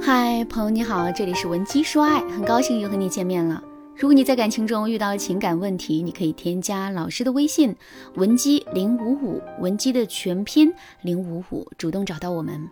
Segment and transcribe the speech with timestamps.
[0.00, 3.62] 嗨，朋友你好，这里是文姬说爱，很高兴又和你见面了。
[3.96, 7.74] 如果你在感情中遇到情感问题，你可以添加老师的微信
[8.14, 10.72] 文姬零五五，文姬的全拼
[11.02, 12.66] 零五五，主动找到我们，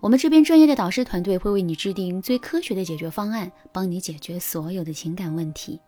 [0.00, 5.78] 我们这边专业的导师团队会为你制定最科学的解决方案，帮你解决所有的情感问题。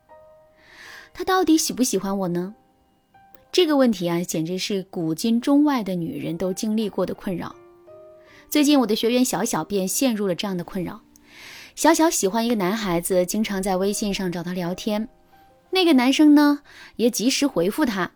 [1.13, 2.55] 他到底喜不喜欢我呢？
[3.51, 7.55] 这个问题啊，简直是古今中外的女人都经历过的困扰。
[8.49, 11.01] 最近我的学员小小便陷入了这样的困扰。
[11.75, 15.09] 小小喜欢一个男孩子，经常在微信上找他聊天。
[15.71, 16.61] 那个男生呢，
[16.97, 18.13] 也及时回复他，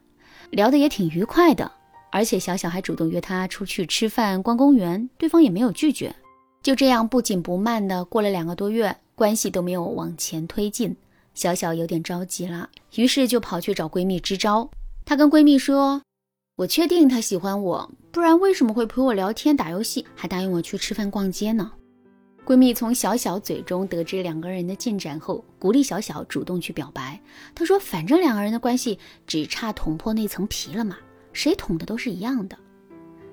[0.51, 1.73] 聊得也挺愉快的。
[2.11, 6.15] 而且小小还主动约他出去吃饭、逛公园，对方也没有拒绝。
[6.63, 10.97] 就这样不紧不慢的过了两个多月，关系都没有往前推进。
[11.35, 14.71] 小小有点着急了，于是就跑去找闺蜜支招。
[15.05, 16.01] 她跟闺蜜说。
[16.57, 21.71] 我确定他喜欢我，不然为什么会陪我聊天、打游戏，还答应我去吃饭、逛街呢？
[22.45, 27.21] 闺蜜从小小嘴中得知两个人的进展后，鼓励小小主动去表白。
[27.55, 30.99] 她说：“反正两个人的关系只差捅破那层皮了嘛，
[31.33, 32.59] 谁捅的都是一样的。”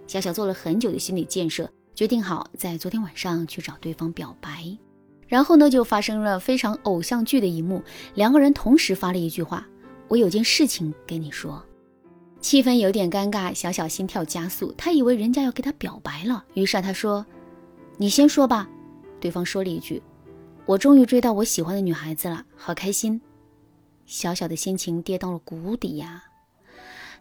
[0.05, 4.77] 小小做了很久的心理建设，决定好在昨天晚上去找对方表白。
[5.27, 7.81] 然后呢，就发生了非常偶像剧的一幕，
[8.13, 9.67] 两个人同时发了一句话
[10.07, 11.59] ：“我有件事情跟你说。”
[12.45, 17.25] 气氛有点尴尬，小小心跳加速，他以为人家要给他表白了，于是他说
[17.97, 18.69] ：“你先说吧。”
[19.19, 19.99] 对方说了一句
[20.67, 23.19] ：“我终于追到我喜欢的女孩子了，好开心。”
[24.05, 26.23] 小小的心情跌到了谷底呀。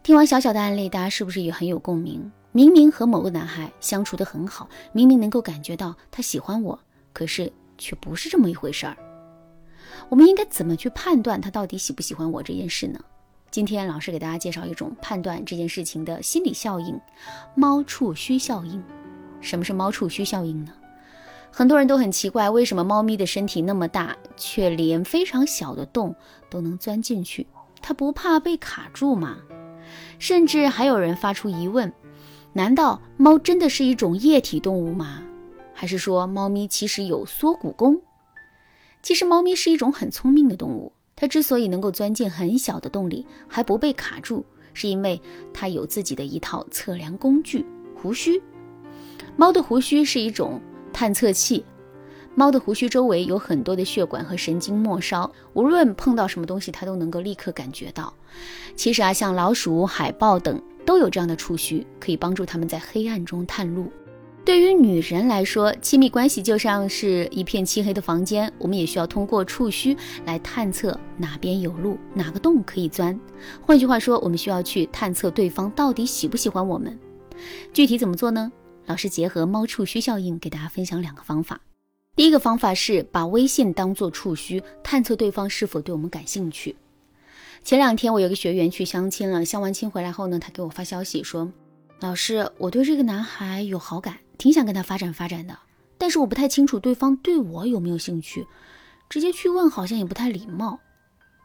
[0.03, 2.31] 听完小小的案例，大家是不是也很有共鸣？
[2.53, 6.79] 明明和某个男孩相处的很好，明明能够感觉到他喜欢我，
[7.15, 8.95] 可是却不是这么一回事儿。
[10.11, 13.01] 我们应该怎么去判断他到底喜不喜欢我这件事呢？
[13.55, 17.01] 今天老师给大家介绍一种判断这件事情的心理效应——
[17.55, 18.83] 猫触须效应。
[19.41, 20.73] 什么是猫触须效应呢？
[21.53, 26.17] 很多人都很奇怪，为什么猫咪的身体那么大，却连非常小的洞
[26.51, 27.47] 都能钻进去？
[27.81, 29.37] 它不怕被卡住吗？
[30.19, 31.93] 甚至还有人发出疑问：
[32.55, 35.23] 难道猫真的是一种液体动物吗？
[35.73, 38.03] 还是说猫咪其实有缩骨功？
[39.01, 40.94] 其实猫咪是一种很聪明的动物。
[41.17, 45.21] 它之所以能够钻进很小的洞里还不被卡住，是因为
[45.53, 47.65] 它有自己的一套测量工具——
[47.95, 48.43] 胡须。
[49.37, 50.61] 猫的胡须是一种
[50.93, 51.65] 探测器，
[52.35, 58.13] 猫的胡须周围有很多的血管和神经末梢，无论碰到什么东西，它都能够立刻感觉到。
[58.75, 63.91] 其实啊，像老鼠、海豹等都有这样的触须，可以帮助它们在黑暗中探路。
[64.45, 69.97] 对于女人来说，亲密关系就像是一片漆黑的房间，我们也需要通过触须
[70.27, 73.19] 来探测哪边有路，哪个洞可以钻。
[73.63, 76.99] 换句话说，我们需要去探测对方到底喜不喜欢我们。
[77.73, 78.53] 具体怎么做呢？
[78.85, 81.59] 老师结合猫触须效应，给大家分享两个方法。
[82.15, 86.77] 第一个方法是把微信当做触须，探测对方是否对我们感兴趣。
[87.65, 91.51] 前两天我有个学员去相亲了，相完亲回来后呢，他给我发消息说
[92.05, 95.59] ：“老师，我对这个男孩有好感。”挺想跟他发展发展的，
[95.97, 98.47] 但是我不太清楚对方对我有没有兴趣，
[99.09, 100.79] 直接去问好像也不太礼貌。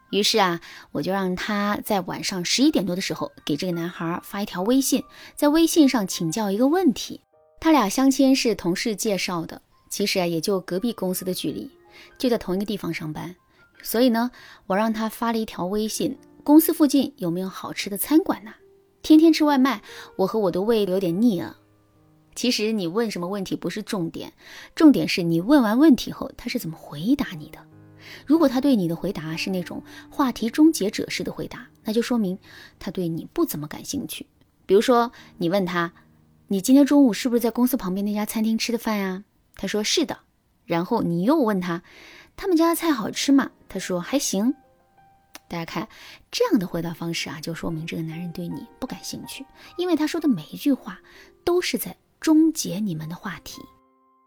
[0.10, 0.60] 于是啊，
[0.92, 5.02] 我就让他在晚上十一点多的时候给这个男孩发一条微信，
[5.34, 7.22] 在微信上请教一个问题。
[7.62, 11.72] 他俩相亲是同事介绍的，其实啊也就隔壁公司的距离，
[12.18, 13.34] 就在同一个地方上班。
[13.82, 14.30] 所以呢，
[14.68, 18.52] 我让他发了一条微信：公司附近有没有好吃的餐馆呢？
[19.02, 19.82] 天天吃外卖，
[20.18, 21.58] 我和我的胃有点腻了。
[22.36, 24.34] 其实你问什么问题不是重点，
[24.76, 27.60] 重点是你问完问题后他是怎么回答你的。
[28.26, 32.38] 如果他对你的回答是那种话题终结者式的回答，那就说明
[32.80, 34.26] 他对你不怎么感兴趣。
[34.66, 35.92] 比如说你问他，
[36.48, 39.24] 你今天中午是不是在公司旁边那家餐厅吃的饭呀？
[39.56, 40.20] 他说是的。
[40.66, 41.82] 然后你又问他，
[42.38, 43.52] 他们家的菜好吃吗？
[43.68, 44.54] 他说还行。
[45.50, 45.90] 大家看
[46.32, 49.46] 这样的回答方式啊，就说明这个男人对你不感兴趣，
[49.78, 51.02] 因为他说的每一句话
[51.44, 51.98] 都是在。
[52.22, 53.62] 终结你们的话题。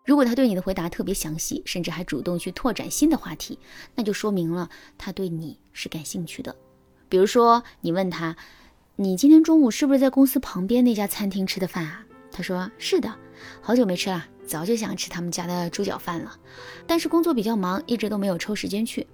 [0.06, 3.58] 如果他对你的回答特别详细，甚至还主动去拓展新的话题，
[3.94, 6.56] 那就说明了他对你是感兴趣的。
[7.10, 8.34] 比如说，你问他
[8.96, 12.02] ：“你今天中午是不是在公司旁边那家餐厅吃的饭啊？”
[12.32, 13.14] 他说：“是的，
[13.60, 16.34] 好久没吃了，早就想吃他们家的猪脚饭了，
[16.86, 19.06] 但是工作比较忙，一直都没有抽时间去。”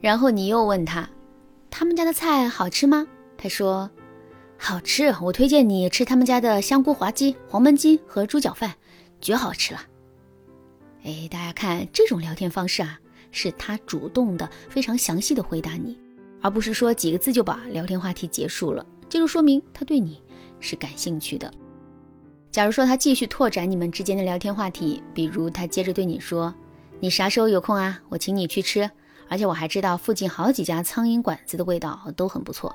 [0.00, 1.10] 然后你又问他
[1.72, 3.04] ：“他们家的菜好吃吗？”
[3.36, 3.90] 他说。
[4.64, 8.72] 好吃，我推荐你吃他们家的香菇滑鸡、黄焖鸡和猪脚饭，
[9.20, 9.80] 绝好吃了。
[11.02, 13.00] 哎，大家看这种聊天方式啊，
[13.32, 15.98] 是他主动的、非常详细的回答你，
[16.40, 20.22] 而不是说几个字就把聊天话题结束了，这就说明他对你
[20.60, 21.52] 是感兴趣的。
[22.52, 26.54] 假如说他继续拓展你们之间的聊天话题，比如他接着对你说
[27.00, 28.00] ：“你啥时候有空啊？
[28.08, 28.88] 我请你去吃，
[29.32, 32.70] 而且我还知道附近好几家苍蝇馆子的味道都很不错。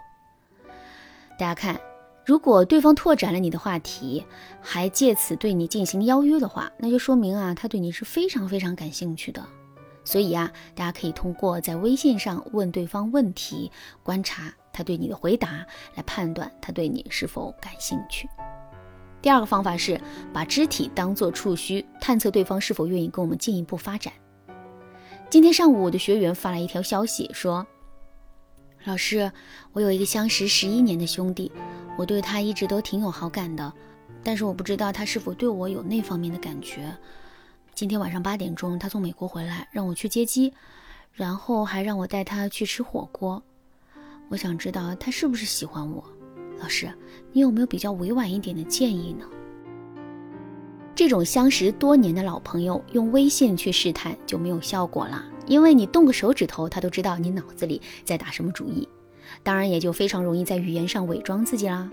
[1.37, 1.79] 大家看，
[2.25, 4.25] 如果对方拓展了你的话题，
[4.59, 9.45] 还借此对你进行邀约的话，那就说明啊，他对你是非常非常感兴趣的。
[10.03, 13.71] 所以啊，大家可以通过在微信上问对方问题，
[14.01, 15.63] 观察他对你的回答，
[15.93, 18.27] 来判断他对你是否感兴趣。
[19.21, 20.01] 第二个方法是
[20.33, 24.11] 把肢体当做触须，探测对方是否愿意跟我们进一步发展。
[25.29, 27.67] 今天上午，我的学员发来一条消息说
[28.85, 29.29] ：“老师，
[29.73, 31.51] 我有一个相识十一年的兄弟，
[31.97, 33.73] 我对他一直都挺有好感的，
[34.23, 36.95] 但是我不知道他是否对我有那方面的感觉。”
[37.75, 40.53] 今天晚上八点钟，他从美国回来，让我去接机，
[41.11, 43.43] 然后还让我带他去吃火锅。
[44.29, 46.01] 我想知道他是不是喜欢我。
[46.57, 46.89] 老师，
[47.33, 49.25] 你有没有比较委婉一点的建议呢？
[50.97, 58.89] 这种相识多年的老朋友用微信去试探就没有效果了，因为你动个手指头，他都知道你脑子里在打什么主意，
[59.43, 61.87] 当然也就非常容易在语言上伪装自己啦。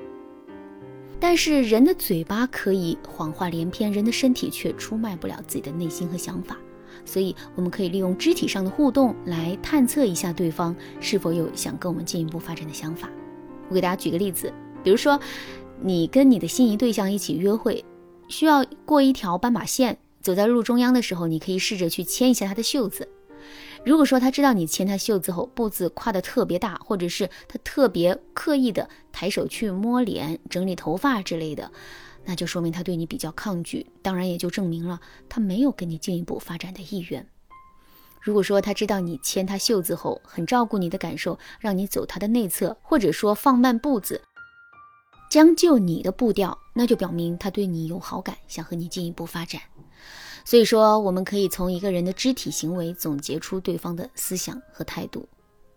[1.21, 6.57] 但是人的嘴巴可以谎话连篇，人的身体却出卖不了自己的内心和想法，
[7.05, 13.11] 所以我们可以利用肢体上的互动来探测一下对方是否有想跟我们进一步发展的想法。
[13.69, 14.51] 我给大家举个例子，
[14.83, 15.21] 比如说
[15.83, 17.85] 你跟你的心仪对象一起约会，
[18.29, 23.09] 需要过一条斑马线，走在路中央的时候，你可以试着去牵一下他的袖子。
[23.85, 31.71] 如果说他知道你牵他袖子后步子跨得特别大，或者是他特别刻意的抬手去摸脸、整理头发之类的，
[32.25, 34.99] 那就说明他对你比较抗拒，当然也就证明了
[35.29, 37.27] 他没有跟你进一步发展的意愿。
[38.23, 44.23] 如果说他知道你牵他袖子后很照顾你的感受，让你走他的内侧，或者说放慢步子，
[45.35, 49.61] 将就你的步调，那就表明他对你有好感，想和你进一步发展。
[50.45, 55.29] 所以说，我们可以从一个人的肢体行为总结出对方的思想和态度。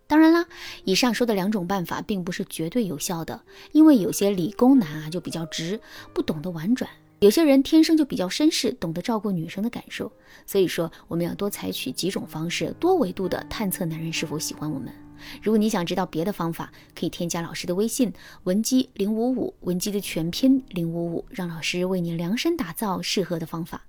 [0.05, 0.45] 当然啦，
[0.83, 5.81] 以上说的两种办法并不是绝对有效的，因为有些理工男啊就比较直，
[6.13, 6.87] 不懂得婉转；
[7.17, 10.11] 有些人天生就比较绅士，懂得照顾女生的感受。
[10.45, 14.93] 所以说，我们要多采取几种方式，多维度的探测男人是否喜欢我们。
[15.41, 23.85] 如果你想知道别的方法，可以添加老师的微信文姬零五五，文姬的全拼零五五，让老师为你量身打造适合的方法。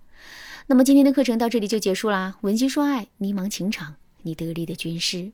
[0.66, 2.36] 那么今天的课程到这里就结束啦。
[2.42, 5.32] 文姬说爱，迷茫情场，你得力的军师。